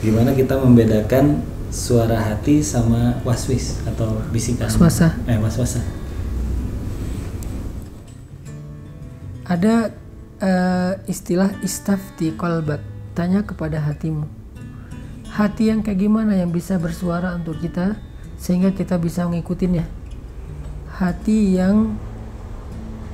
[0.00, 5.14] gimana kita membedakan suara hati sama waswis atau bisikan Was-wasa.
[5.28, 5.80] eh waswasa
[9.50, 9.90] Ada
[10.38, 12.78] eh, istilah istafti kolbak,
[13.18, 14.22] tanya kepada hatimu.
[15.26, 17.98] Hati yang kayak gimana yang bisa bersuara untuk kita
[18.38, 19.82] sehingga kita bisa mengikutinya.
[21.02, 21.98] Hati yang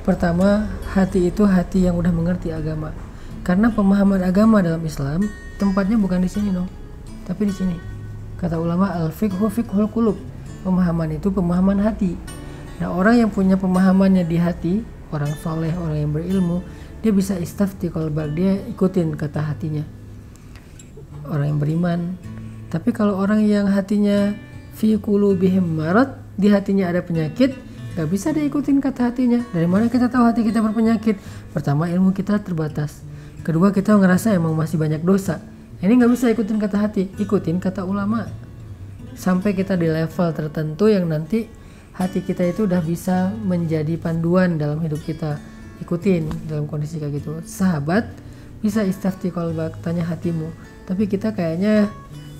[0.05, 2.93] pertama, hati itu hati yang udah mengerti agama.
[3.41, 5.25] Karena pemahaman agama dalam Islam
[5.57, 6.69] tempatnya bukan di sini dong,
[7.25, 7.75] tapi di sini.
[8.37, 10.17] Kata ulama al-fiqhu fiqhul qulub.
[10.61, 12.13] Pemahaman itu pemahaman hati.
[12.77, 14.73] Nah, orang yang punya pemahamannya di hati,
[15.09, 16.61] orang soleh, orang yang berilmu,
[17.01, 19.81] dia bisa istafti kolbak, dia ikutin kata hatinya.
[21.25, 21.99] Orang yang beriman.
[22.69, 24.35] Tapi kalau orang yang hatinya
[24.77, 25.81] fi qulubihim
[26.37, 27.57] di hatinya ada penyakit,
[27.97, 29.41] gak bisa dia ikutin kata hatinya.
[29.49, 31.17] Dari mana kita tahu hati kita berpenyakit?
[31.49, 33.01] Pertama ilmu kita terbatas.
[33.45, 35.41] Kedua kita ngerasa emang masih banyak dosa.
[35.77, 38.25] Ini nggak bisa ikutin kata hati, ikutin kata ulama.
[39.17, 41.45] Sampai kita di level tertentu yang nanti
[41.97, 45.37] hati kita itu udah bisa menjadi panduan dalam hidup kita.
[45.81, 47.41] Ikutin dalam kondisi kayak gitu.
[47.45, 48.09] Sahabat
[48.61, 50.49] bisa istafti kolbak, tanya hatimu.
[50.89, 51.89] Tapi kita kayaknya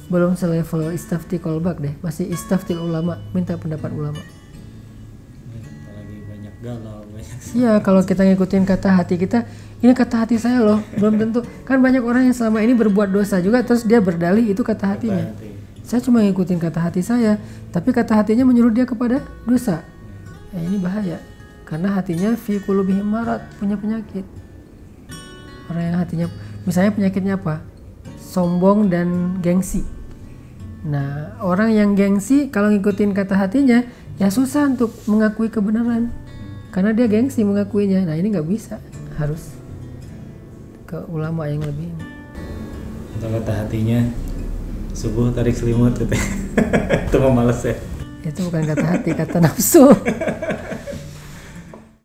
[0.08, 4.22] belum selevel istafti kolbak deh, masih istaftil ulama, minta pendapat ulama.
[6.68, 9.48] Galau banyak Iya, kalau kita ngikutin kata hati kita,
[9.80, 11.40] ini kata hati saya loh, belum tentu.
[11.64, 15.32] Kan banyak orang yang selama ini berbuat dosa juga, terus dia berdalih itu kata hatinya.
[15.32, 15.56] hati.
[15.88, 17.40] Saya cuma ngikutin kata hati saya,
[17.72, 19.80] tapi kata hatinya menyuruh dia kepada dosa.
[20.52, 21.24] Ya, ini bahaya,
[21.64, 22.60] karena hatinya fi
[23.00, 24.28] marad, punya penyakit.
[25.72, 26.28] Orang yang hatinya,
[26.68, 27.64] misalnya penyakitnya apa?
[28.20, 29.88] Sombong dan gengsi.
[30.88, 33.84] Nah, orang yang gengsi kalau ngikutin kata hatinya,
[34.20, 36.12] ya susah untuk mengakui kebenaran.
[36.78, 38.06] Karena dia gengsi mengakuinya.
[38.06, 38.78] Nah, ini nggak bisa.
[39.18, 39.50] Harus
[40.86, 42.06] ke ulama yang lebih ini.
[43.18, 44.06] atau kata hatinya
[44.94, 46.14] subuh tarik selimut gitu
[47.10, 47.74] itu mau males ya
[48.22, 49.90] Itu bukan kata hati, kata nafsu.